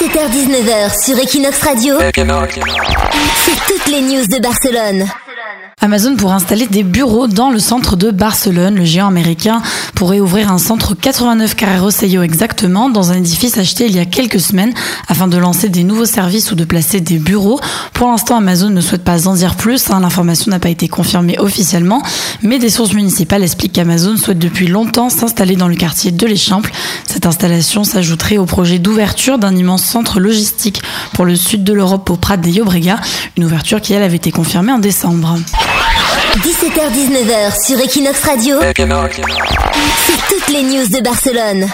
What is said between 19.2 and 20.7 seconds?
en dire plus. Hein. L'information n'a pas